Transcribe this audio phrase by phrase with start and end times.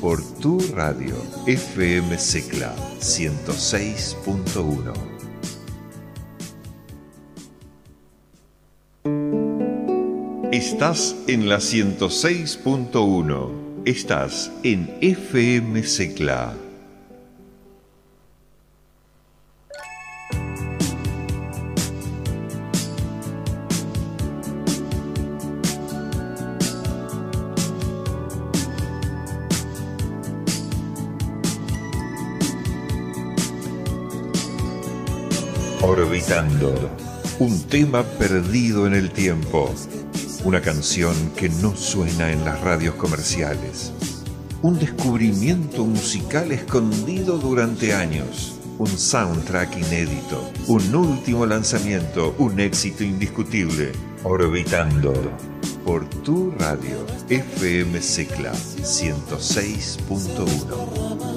[0.00, 1.14] por tu radio
[1.46, 4.92] FM Secla 106.1.
[10.52, 13.50] Estás en la 106.1.
[13.84, 16.65] Estás en FM Secla.
[35.96, 36.72] Orbitando.
[37.38, 39.74] Un tema perdido en el tiempo.
[40.44, 43.92] Una canción que no suena en las radios comerciales.
[44.60, 48.58] Un descubrimiento musical escondido durante años.
[48.76, 50.50] Un soundtrack inédito.
[50.66, 52.34] Un último lanzamiento.
[52.36, 53.92] Un éxito indiscutible.
[54.22, 55.14] Orbitando.
[55.82, 57.06] Por tu radio.
[57.30, 61.35] FM Secla 106.1.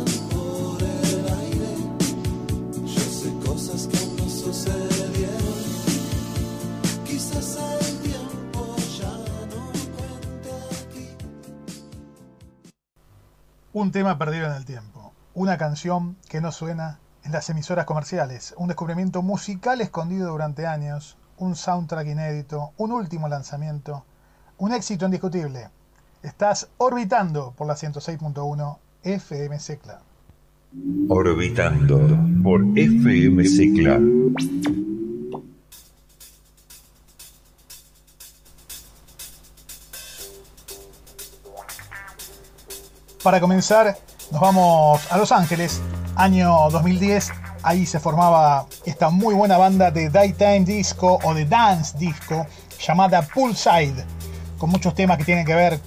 [13.80, 18.54] Un tema perdido en el tiempo, una canción que no suena en las emisoras comerciales,
[18.58, 24.04] un descubrimiento musical escondido durante años, un soundtrack inédito, un último lanzamiento,
[24.58, 25.70] un éxito indiscutible.
[26.24, 30.02] Estás orbitando por la 106.1 FM Secla.
[31.08, 32.02] Orbitando
[32.44, 33.98] por FM Secla.
[43.30, 43.96] Para comenzar,
[44.32, 45.84] nos vamos a Los Ángeles,
[46.16, 47.30] año 2010.
[47.62, 52.48] Ahí se formaba esta muy buena banda de daytime disco o de dance disco
[52.80, 54.04] llamada Poolside,
[54.58, 55.80] con muchos temas que tienen que ver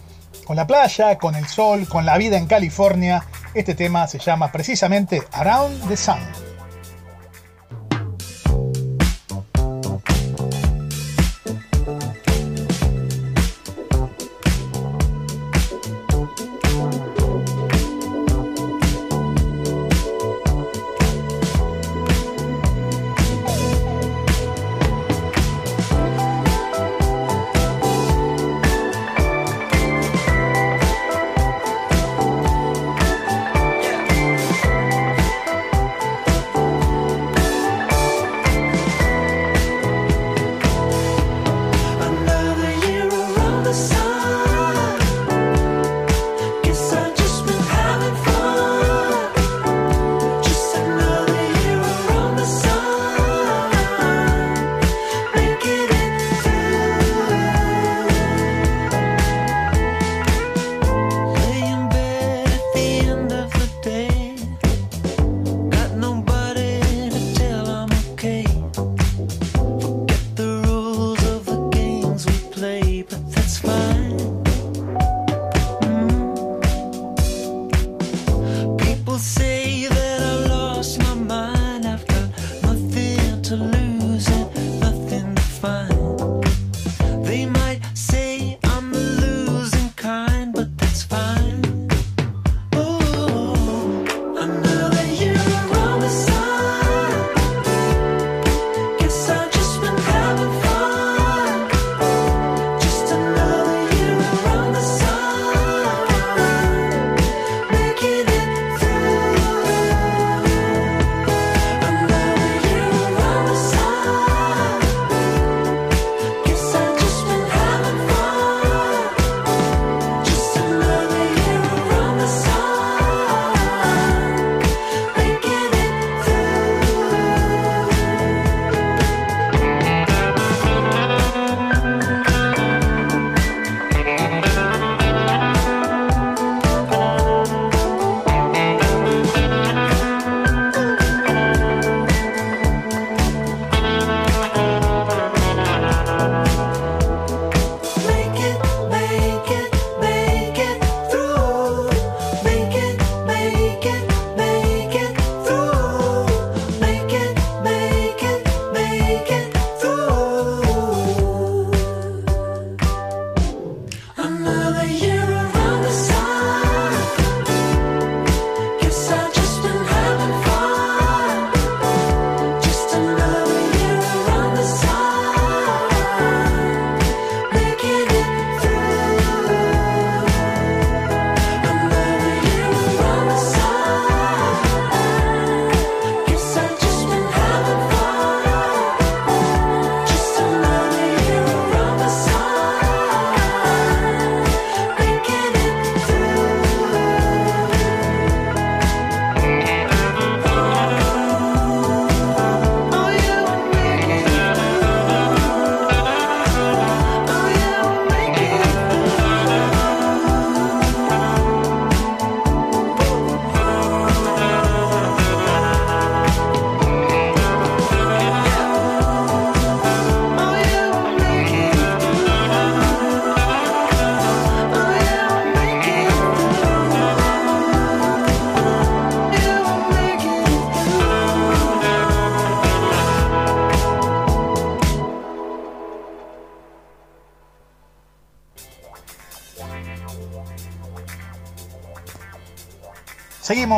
[0.45, 3.25] con la playa, con el sol, con la vida en California.
[3.55, 6.52] Este tema se llama precisamente Around the Sun.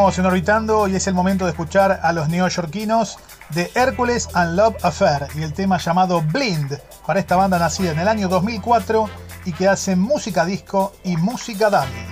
[0.04, 3.16] Seguimos en Orbitando y es el momento de escuchar a los neoyorquinos
[3.54, 7.98] de Hércules and Love Affair y el tema llamado Blind para esta banda nacida en
[8.00, 9.08] el año 2004
[9.46, 12.03] y que hacen música disco y música dance.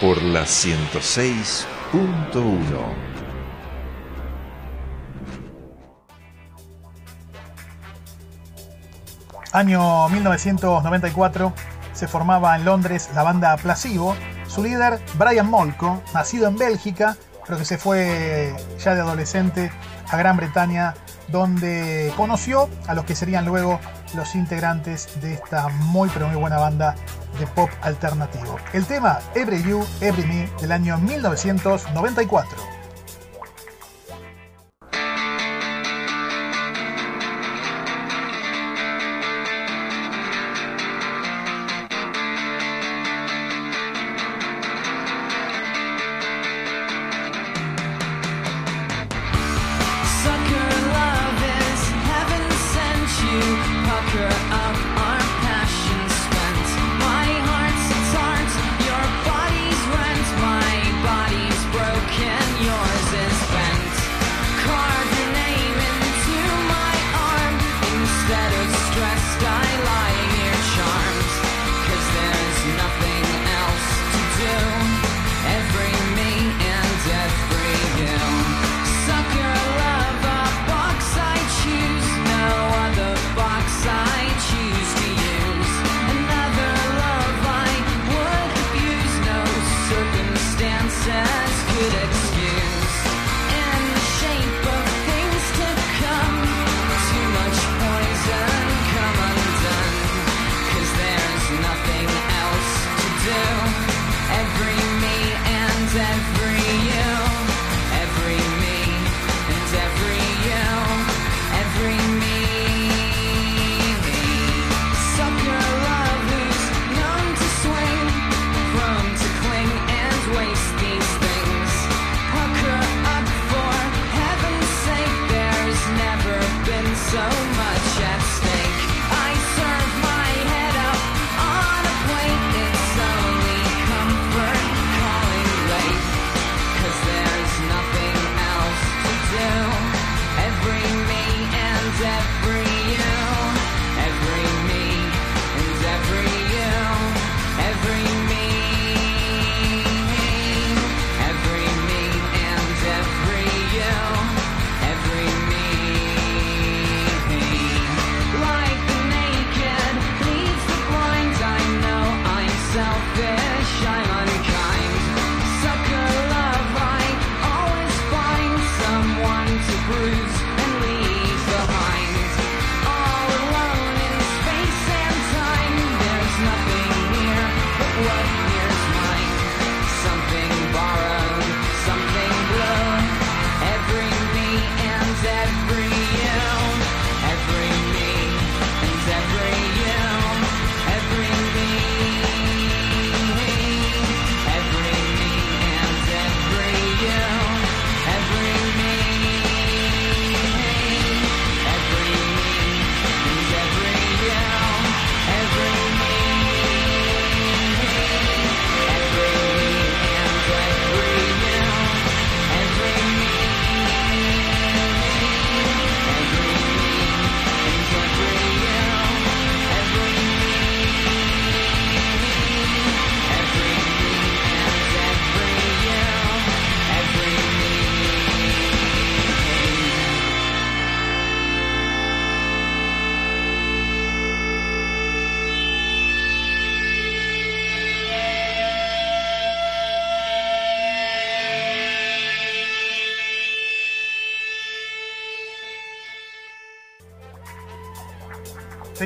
[0.00, 1.66] Por la 106.1.
[9.52, 11.52] Año 1994
[11.94, 14.14] se formaba en Londres la banda Placebo.
[14.46, 19.72] Su líder, Brian Molko, nacido en Bélgica, pero que se fue ya de adolescente
[20.08, 20.94] a Gran Bretaña,
[21.28, 23.80] donde conoció a los que serían luego
[24.14, 26.94] los integrantes de esta muy pero muy buena banda
[27.38, 28.56] de pop alternativo.
[28.72, 32.77] El tema Every You, Every Me del año 1994.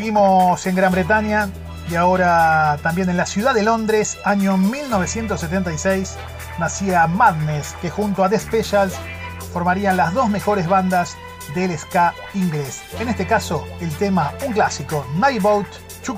[0.02, 1.48] Seguimos en Gran Bretaña
[1.88, 6.16] y ahora también en la ciudad de Londres, año 1976,
[6.58, 8.94] nacía Madness, que junto a The Specials
[9.52, 11.16] formarían las dos mejores bandas
[11.54, 12.82] del ska inglés.
[12.98, 15.68] En este caso, el tema, un clásico, Nightboat
[16.04, 16.16] to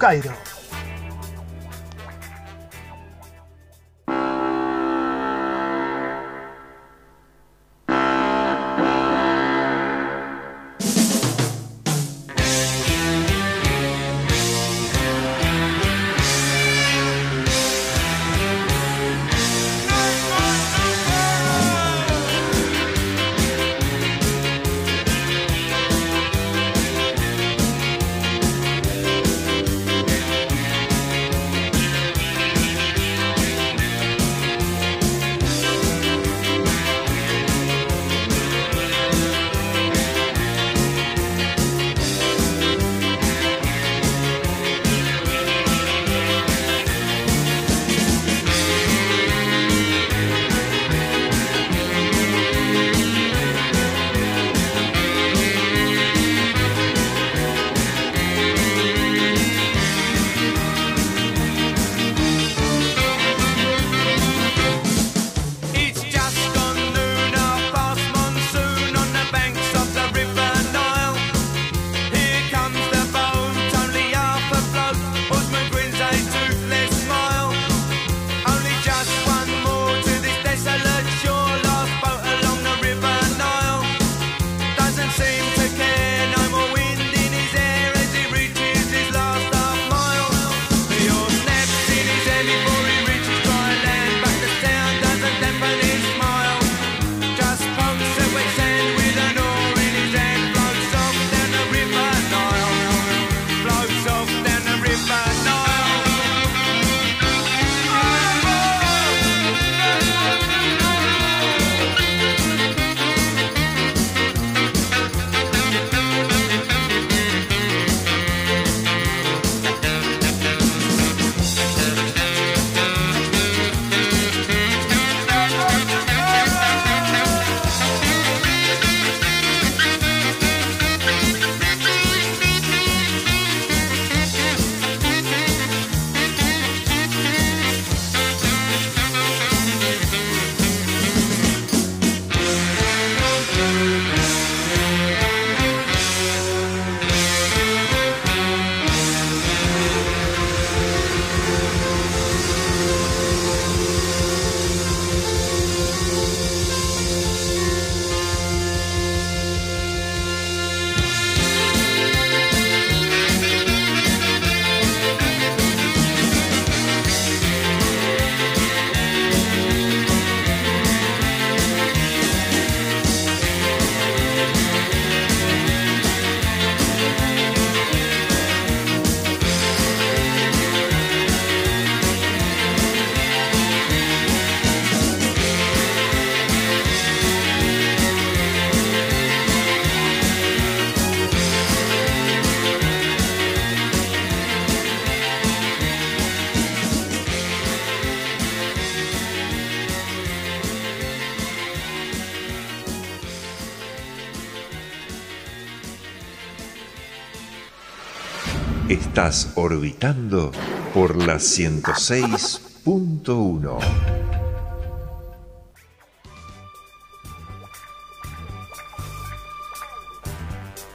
[209.14, 210.50] Estás orbitando
[210.92, 213.78] por la 106.1.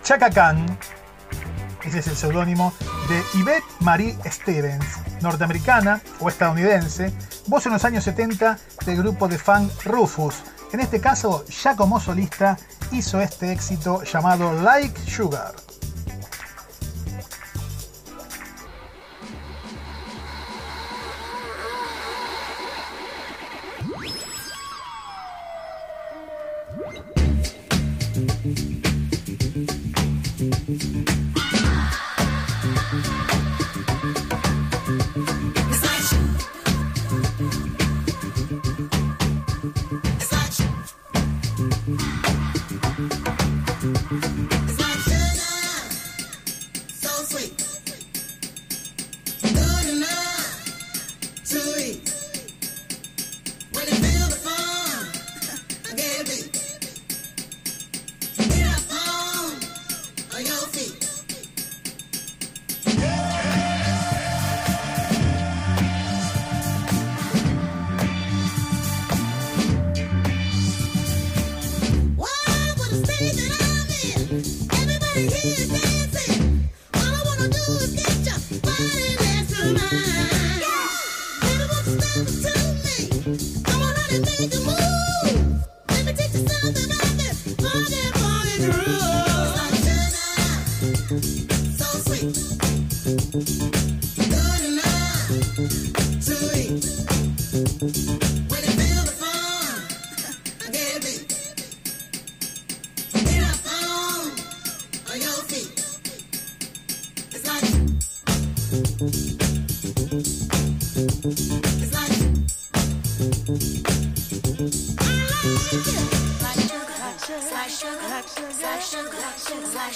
[0.03, 0.65] Chaka Khan,
[1.85, 2.73] ese es el seudónimo
[3.07, 7.13] de Yvette Marie Stevens, norteamericana o estadounidense,
[7.47, 10.43] voz en los años 70 del grupo de funk Rufus.
[10.73, 12.57] En este caso, ya como solista,
[12.91, 15.68] hizo este éxito llamado Like Sugar.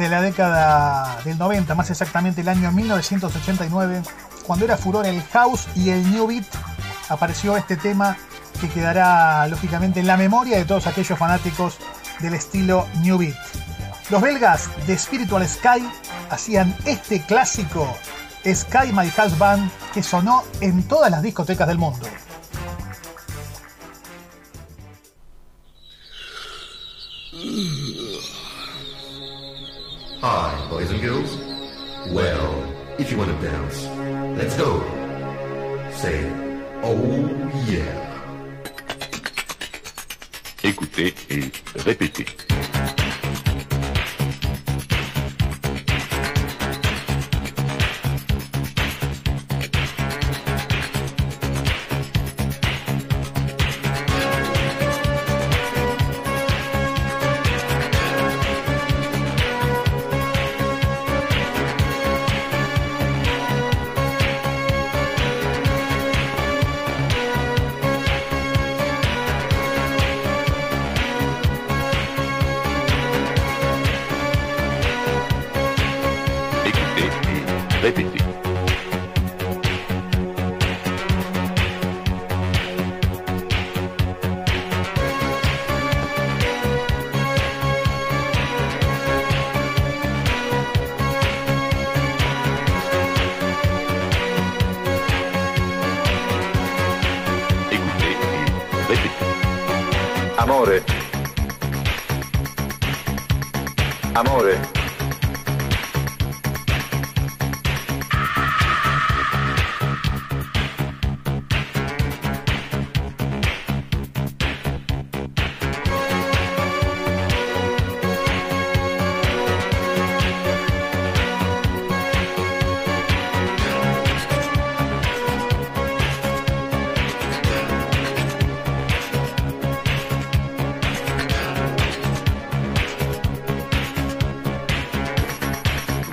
[0.00, 4.02] De la década del 90, más exactamente el año 1989,
[4.46, 6.46] cuando era furor el house y el new beat,
[7.10, 8.16] apareció este tema
[8.60, 11.76] que quedará lógicamente en la memoria de todos aquellos fanáticos
[12.20, 13.36] del estilo new beat.
[14.08, 15.86] Los belgas de Spiritual Sky
[16.30, 17.94] hacían este clásico
[18.44, 22.06] Sky My House Band que sonó en todas las discotecas del mundo.
[30.22, 31.34] Hi, boys and girls.
[32.12, 33.86] Well, if you want to dance,
[34.36, 34.80] let's go.
[35.92, 36.30] Say,
[36.82, 37.26] oh
[37.66, 38.06] yeah.
[40.62, 42.26] Écoutez et répétez.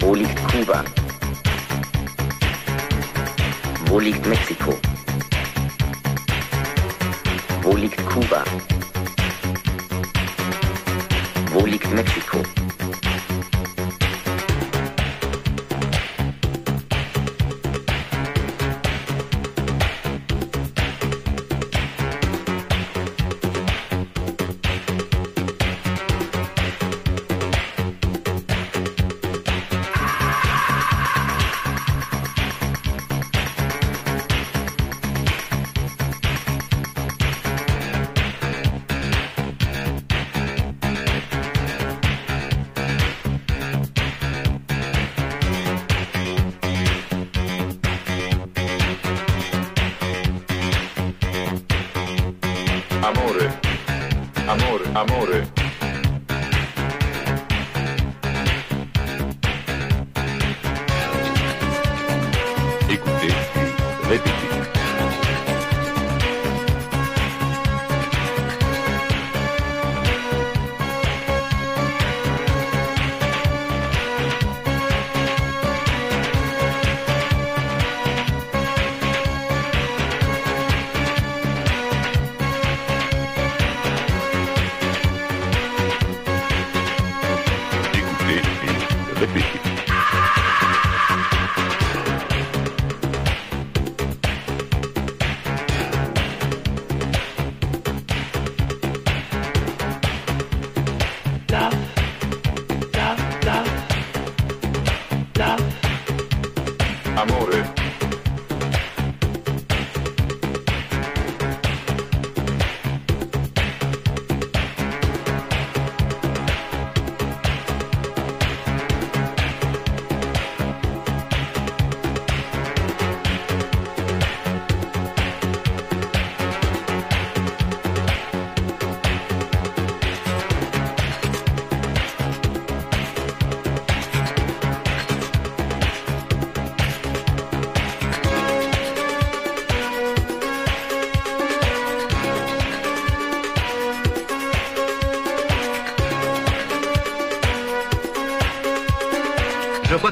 [0.07, 0.85] Wo liegt Kuba?
[3.87, 4.73] Wo liegt Mexiko?
[7.61, 8.41] Wo liegt Kuba?
[11.51, 12.56] Wo liegt Mexiko?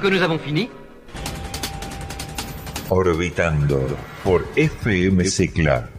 [0.06, 0.70] Que nous avons fini.
[2.90, 5.90] Orbitando por FMC Clar.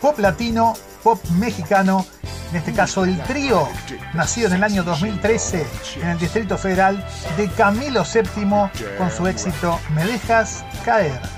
[0.00, 2.04] Pop latino, pop mexicano,
[2.50, 3.68] en este caso el trío,
[4.14, 5.64] nacido en el año 2013
[6.02, 7.04] en el Distrito Federal,
[7.36, 11.37] de Camilo VII con su éxito Me dejas caer.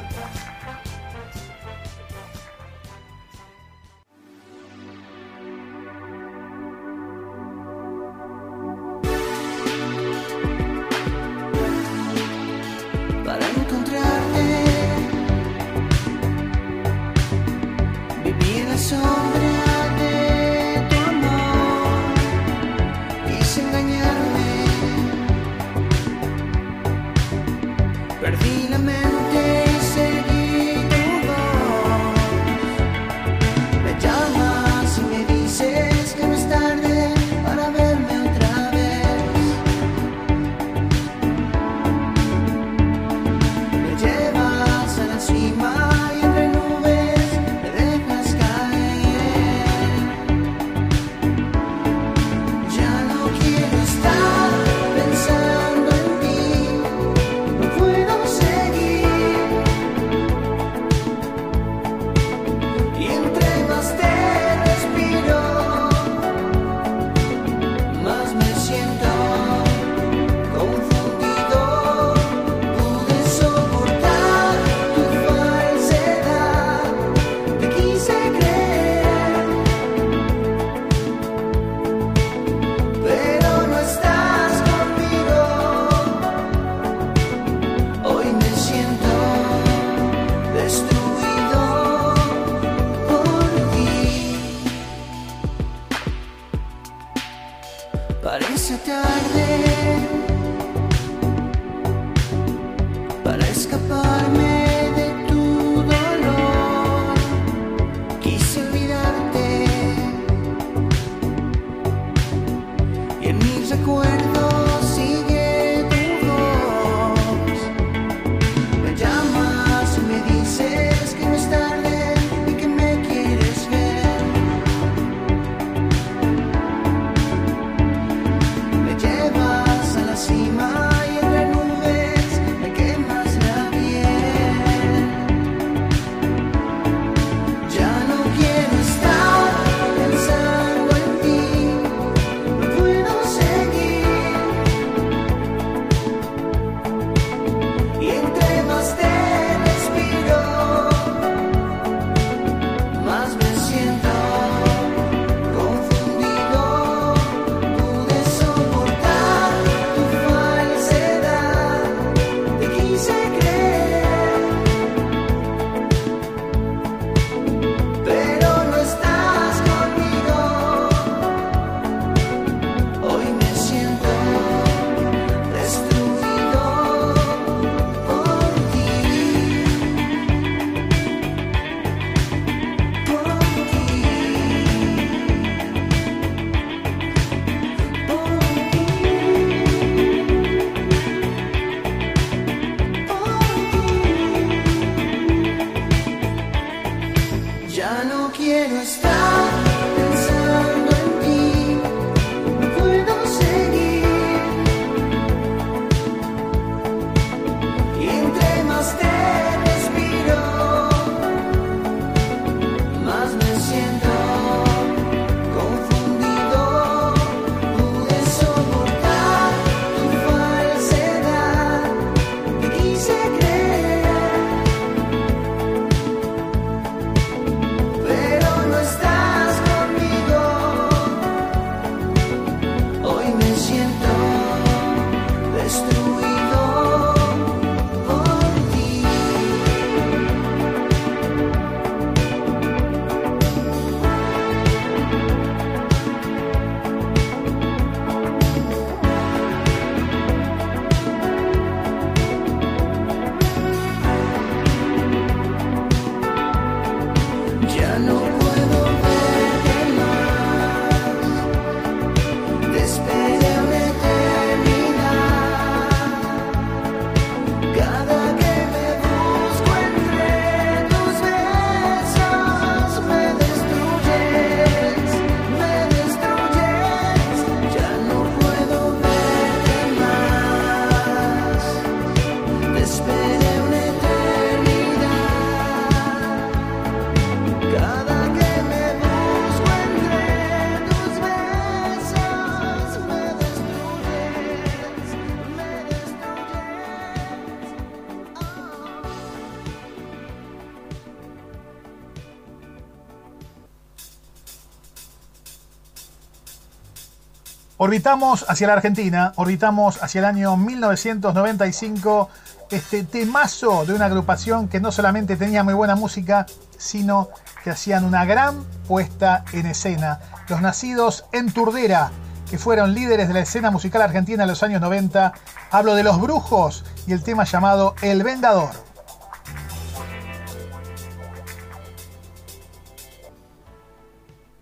[307.83, 312.28] Orbitamos hacia la Argentina, orbitamos hacia el año 1995,
[312.70, 316.45] este temazo de una agrupación que no solamente tenía muy buena música,
[316.76, 317.31] sino
[317.64, 320.20] que hacían una gran puesta en escena.
[320.51, 322.11] Los nacidos en Turdera,
[322.51, 325.33] que fueron líderes de la escena musical argentina en los años 90.
[325.70, 328.72] Hablo de Los Brujos y el tema llamado El Vengador.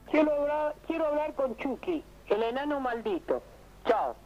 [0.08, 2.04] Quiero hablar, quiero hablar con Chucky.
[2.28, 3.42] El enano maldito.
[3.86, 4.16] Chao.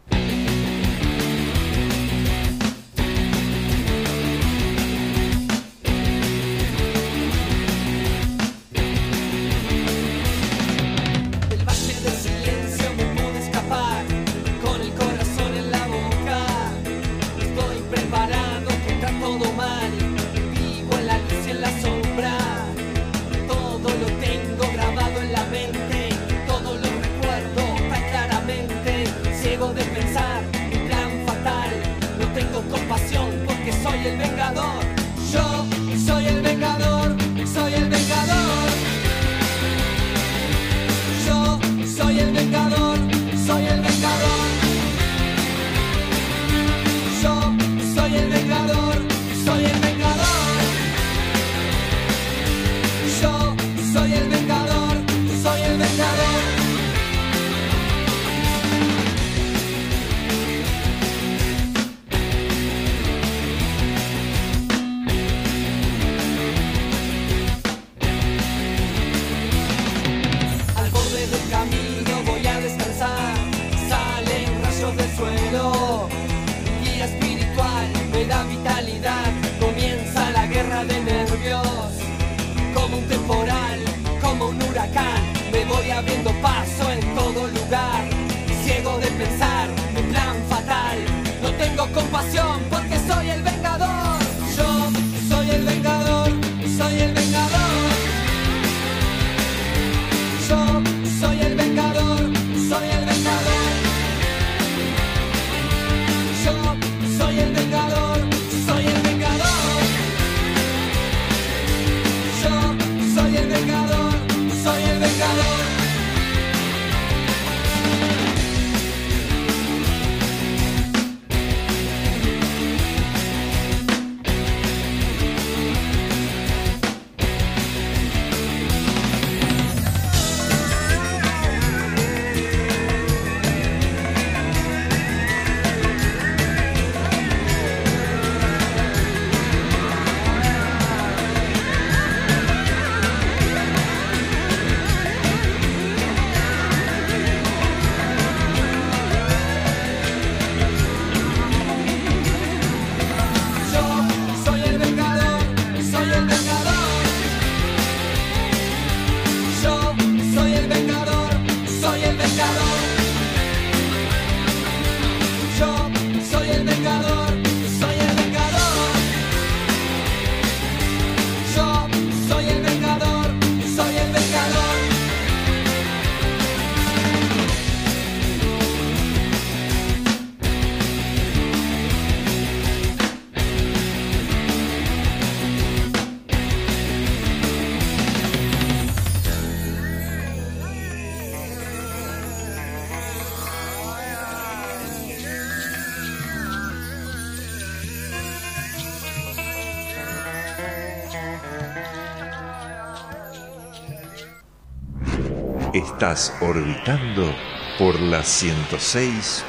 [206.03, 207.33] Estás orbitando
[207.79, 209.45] por la 106.1.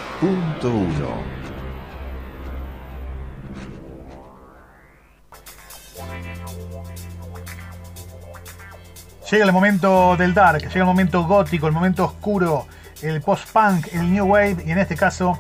[9.32, 12.68] Llega el momento del dark, llega el momento gótico, el momento oscuro,
[13.01, 15.39] el post-punk, el new wave y en este caso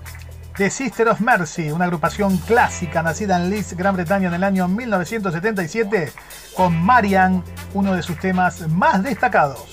[0.57, 4.67] The Sister of Mercy, una agrupación clásica nacida en Leeds, Gran Bretaña en el año
[4.67, 6.11] 1977
[6.55, 7.43] con Marian,
[7.75, 9.72] uno de sus temas más destacados.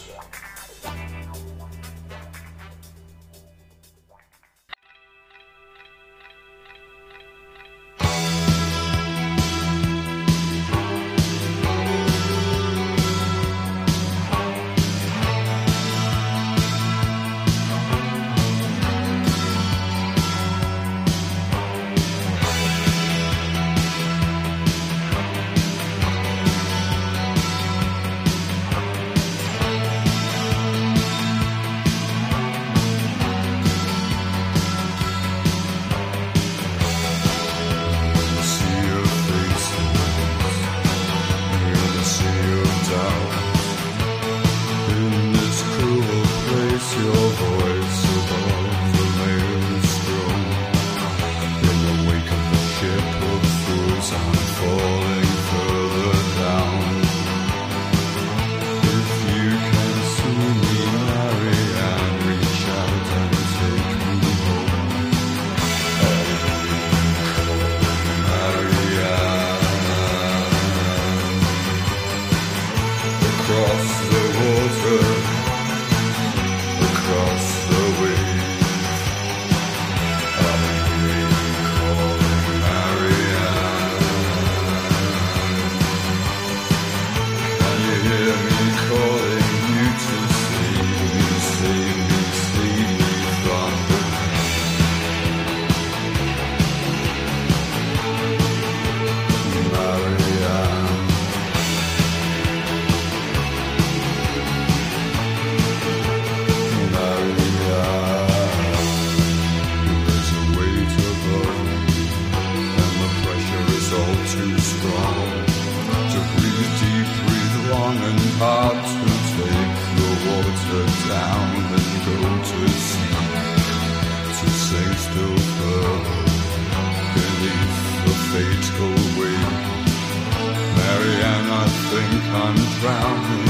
[131.90, 133.46] think I'm drowning.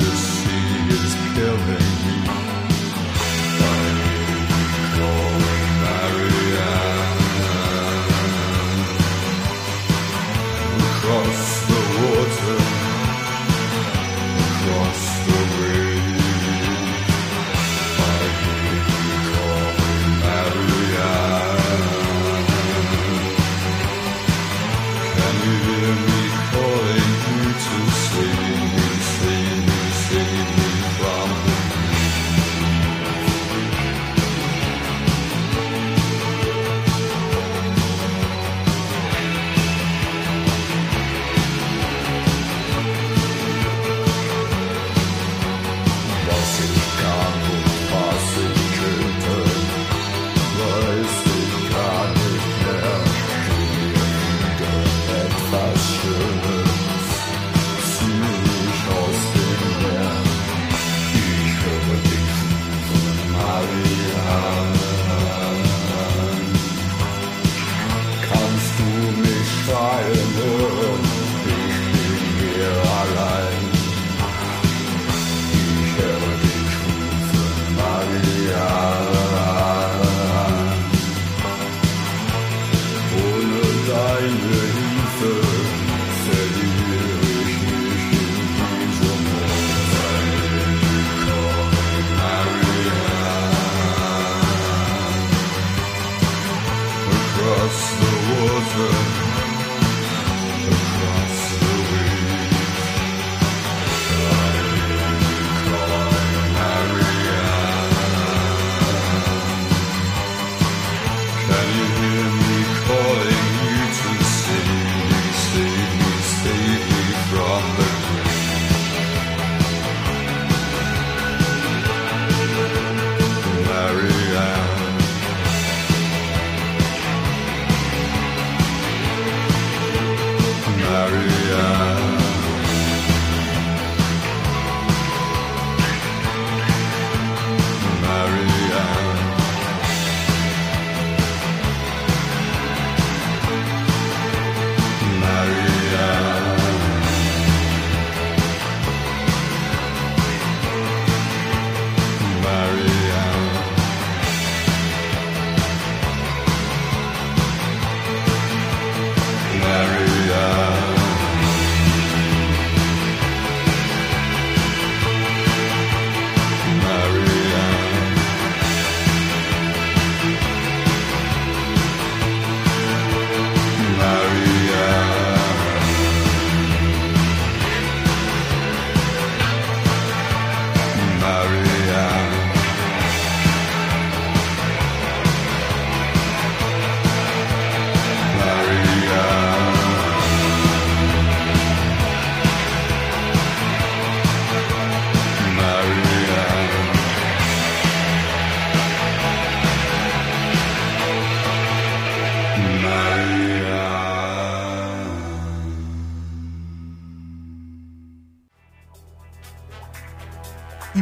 [0.00, 2.13] The sea is killing me.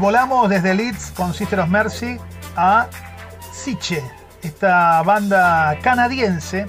[0.03, 2.19] Volamos desde Leeds con Sister of Mercy
[2.57, 2.89] a
[3.53, 4.03] Siche,
[4.43, 6.67] esta banda canadiense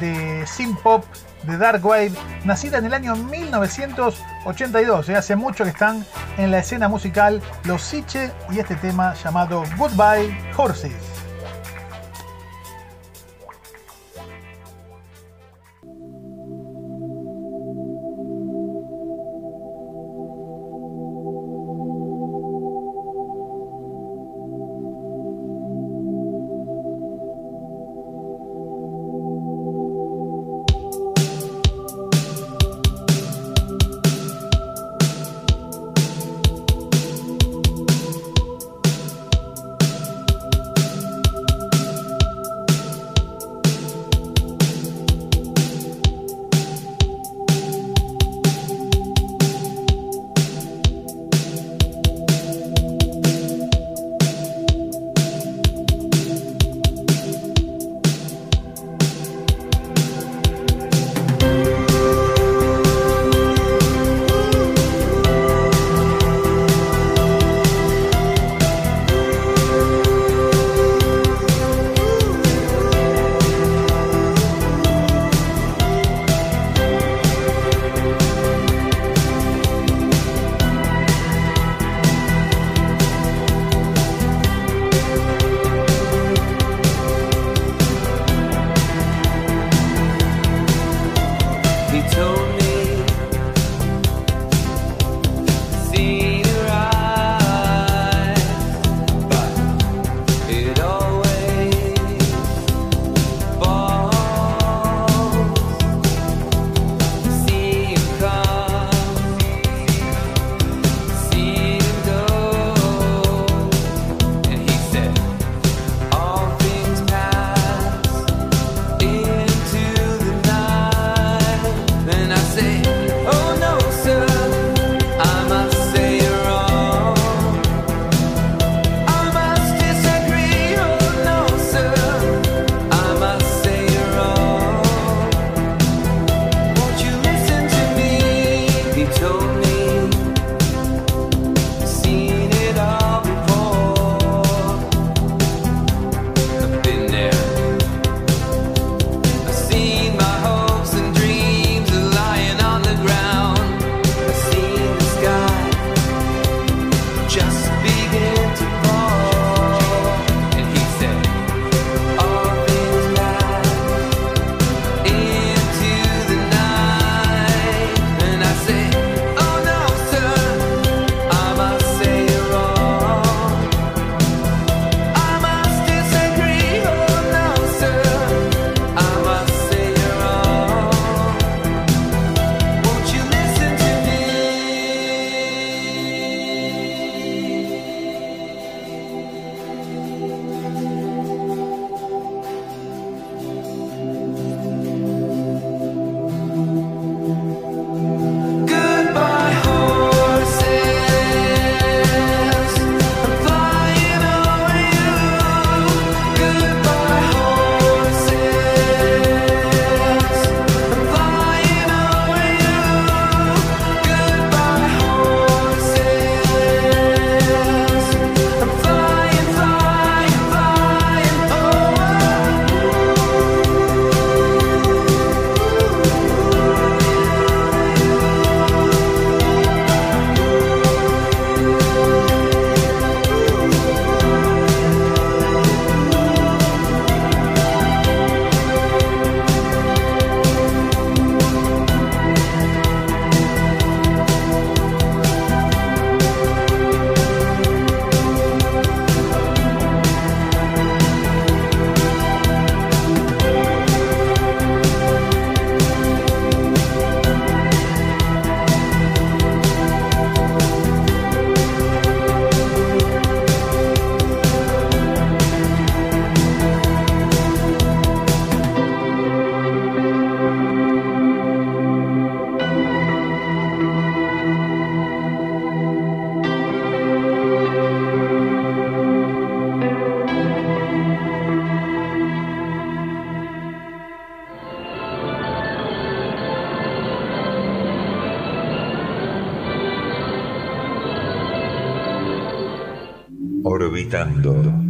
[0.00, 1.04] de synth pop,
[1.44, 2.10] de dark wave,
[2.44, 5.08] nacida en el año 1982.
[5.08, 5.14] ¿eh?
[5.14, 6.04] Hace mucho que están
[6.36, 11.13] en la escena musical los Siche y este tema llamado Goodbye Horses.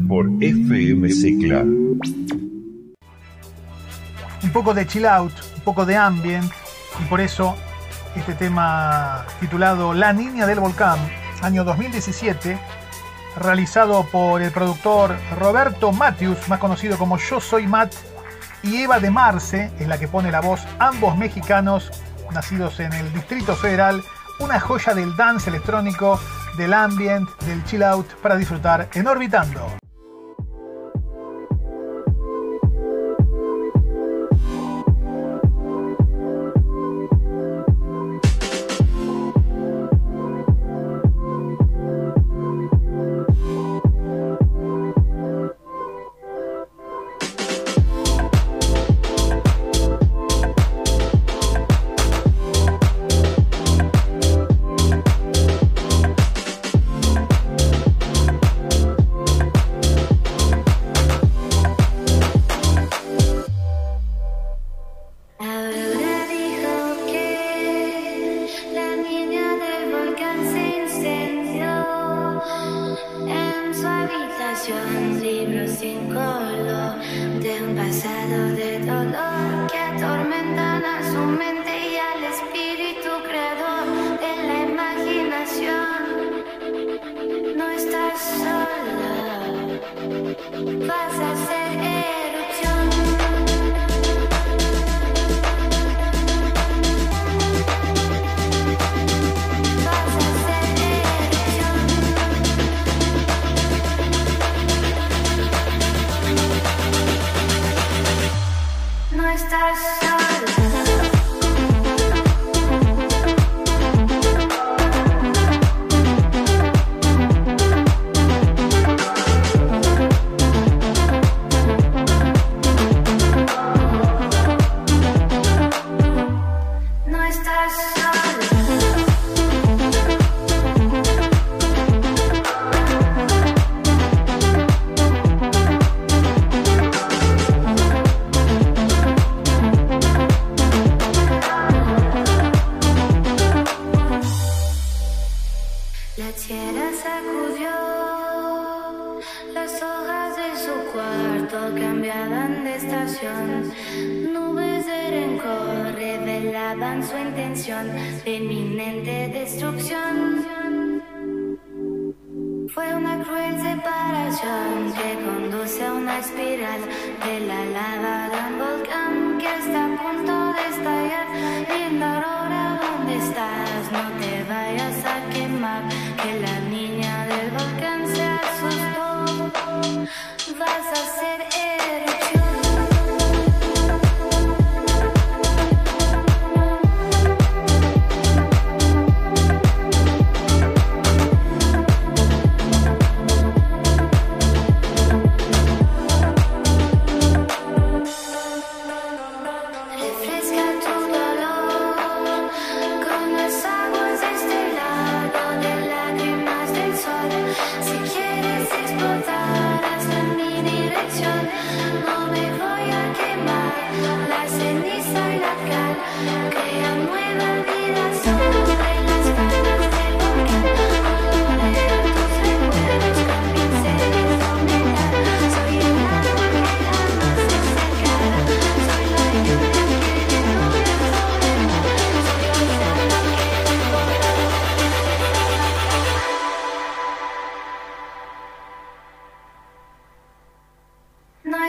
[0.08, 0.26] por
[4.42, 6.50] Un poco de chill out, un poco de ambient,
[7.02, 7.56] y por eso
[8.16, 10.98] este tema titulado La Niña del Volcán,
[11.42, 12.58] año 2017,
[13.40, 17.94] realizado por el productor Roberto Matthews, más conocido como Yo Soy Matt,
[18.62, 21.90] y Eva de Marce, es la que pone la voz, ambos mexicanos
[22.32, 24.02] nacidos en el Distrito Federal,
[24.40, 26.18] una joya del dance electrónico
[26.56, 29.83] del ambient, del chill out para disfrutar en Orbitando.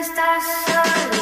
[0.00, 1.15] estás solo.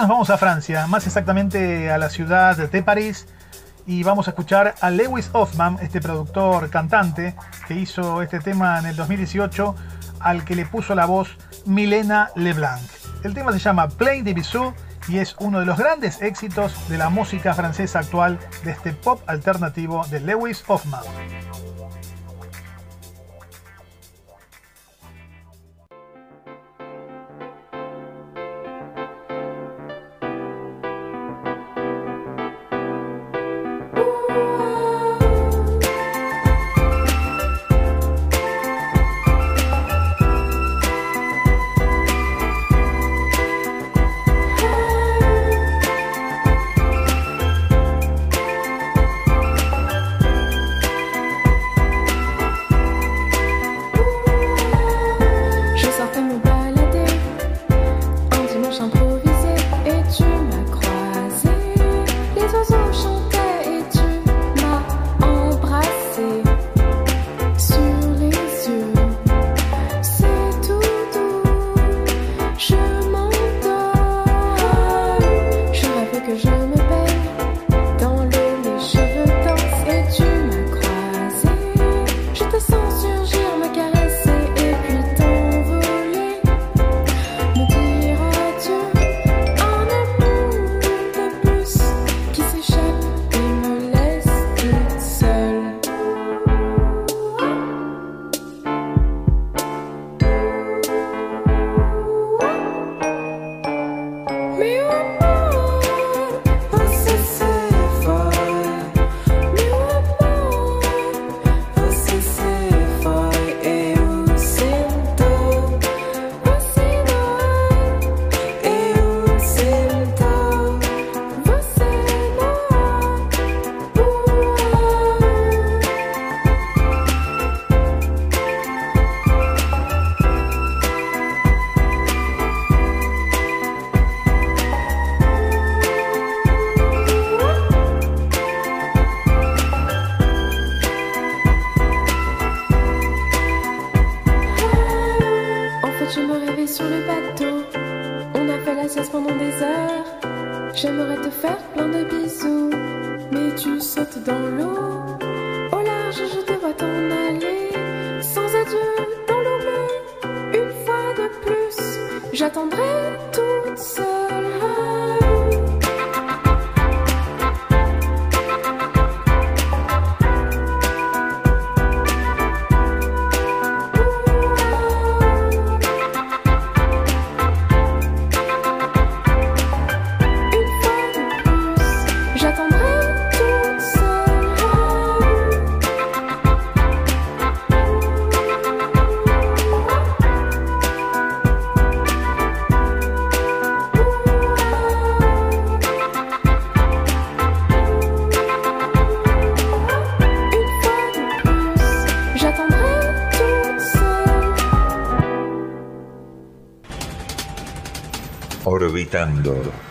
[0.00, 3.26] Nos vamos a Francia, más exactamente a la ciudad de París,
[3.86, 7.34] y vamos a escuchar a Lewis Hoffman, este productor cantante
[7.68, 9.74] que hizo este tema en el 2018,
[10.20, 11.36] al que le puso la voz
[11.66, 12.80] Milena Leblanc.
[13.24, 14.72] El tema se llama Play de Bisou
[15.06, 19.20] y es uno de los grandes éxitos de la música francesa actual de este pop
[19.26, 21.02] alternativo de Lewis Hoffman.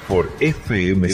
[0.08, 1.10] Por FM.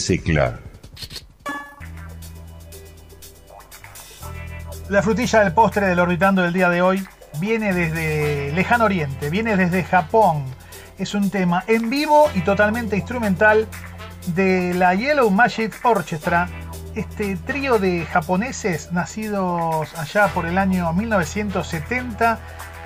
[4.90, 7.04] La frutilla del postre del orbitando del día de hoy
[7.40, 10.46] viene desde lejano oriente, viene desde Japón.
[11.00, 13.68] Es un tema en vivo y totalmente instrumental
[14.28, 16.48] de la Yellow Magic Orchestra,
[16.94, 22.38] este trío de japoneses nacidos allá por el año 1970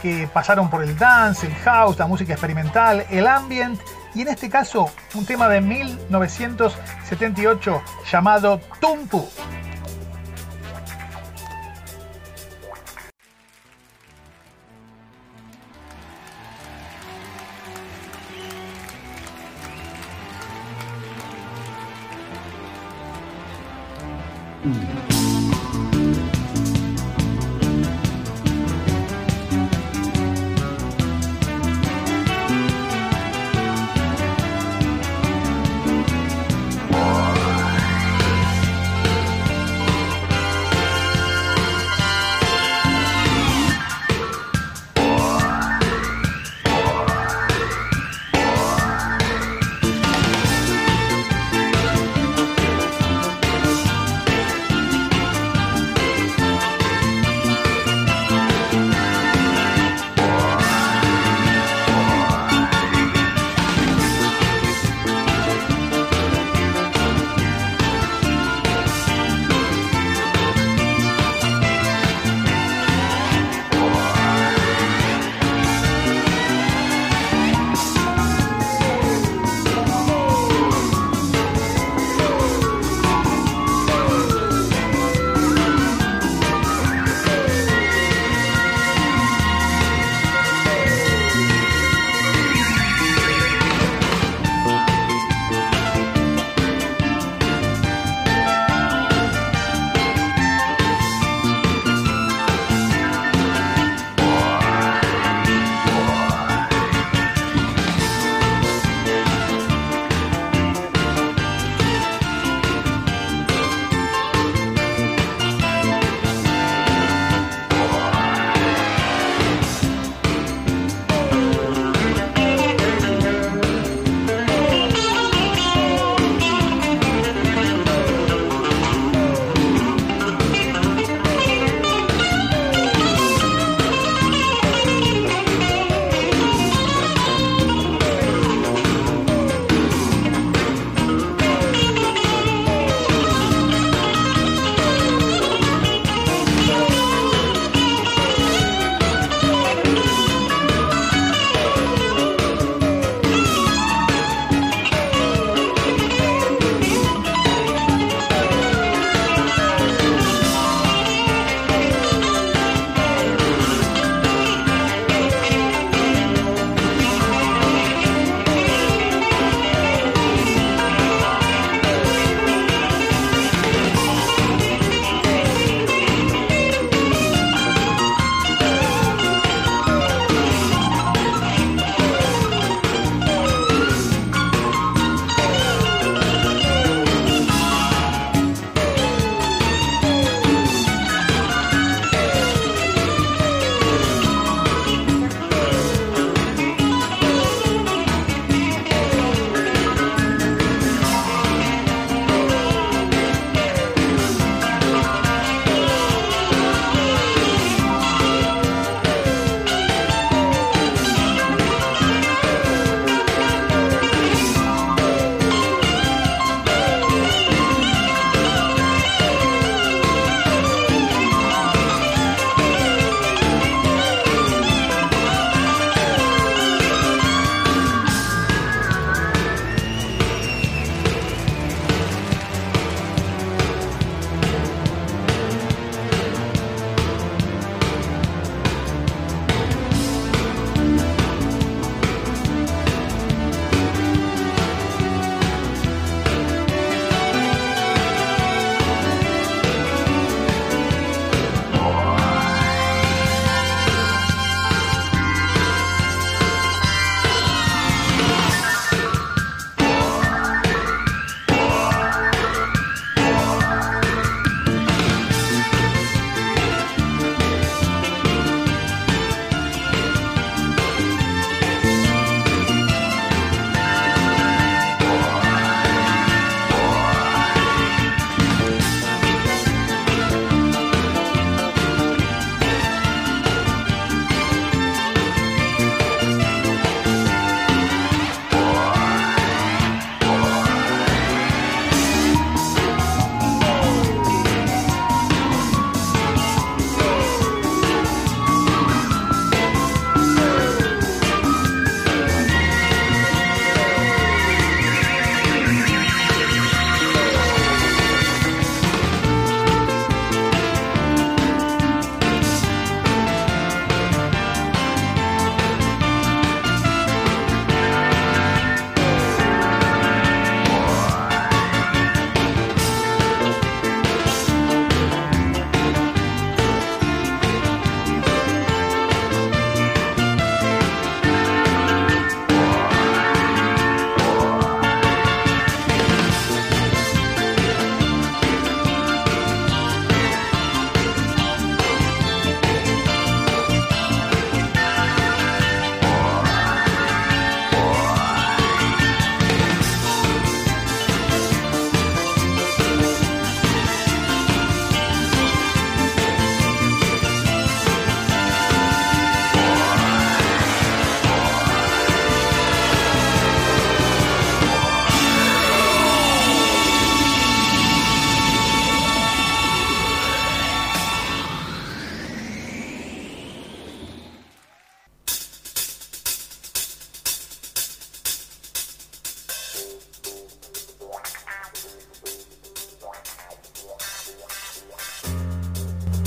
[0.01, 3.77] que pasaron por el dance, el house, la música experimental, el ambient
[4.15, 9.27] y en este caso un tema de 1978 llamado Tumpu.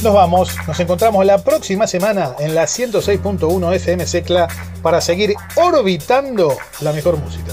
[0.02, 0.56] Nos vamos.
[0.66, 4.48] Nos encontramos la próxima semana en la 106.1 FM Secla
[4.82, 7.52] para seguir orbitando la mejor música.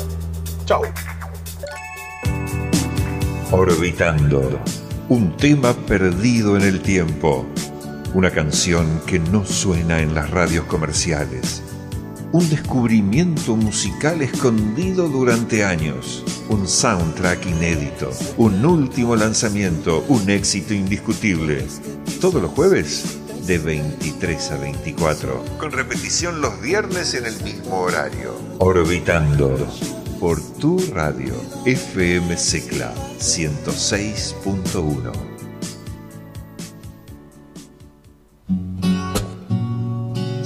[0.66, 0.82] Chau.
[3.52, 4.60] Orbitando.
[5.10, 7.45] Un tema perdido en el tiempo.
[8.14, 11.64] Una canción que no suena en las radios comerciales.
[12.32, 16.24] Un descubrimiento musical escondido durante años.
[16.48, 18.12] Un soundtrack inédito.
[18.38, 20.06] Un último lanzamiento.
[20.10, 21.66] Un éxito indiscutible.
[22.22, 23.18] Todos los jueves
[23.48, 25.44] de 23 a 24.
[25.58, 28.36] Con repetición los viernes en el mismo horario.
[28.60, 29.58] Orbitando.
[30.20, 31.34] Por tu radio.
[31.66, 35.29] FM Secla 106.1.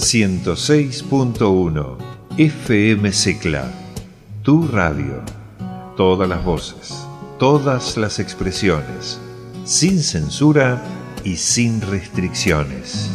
[0.04, 1.98] ...106.1...
[2.38, 3.72] FM Secla...
[4.42, 5.24] Tu radio...
[5.96, 7.08] Todas las voces...
[7.40, 9.18] Todas las expresiones...
[9.64, 10.84] Sin censura
[11.24, 13.10] y sin restricciones.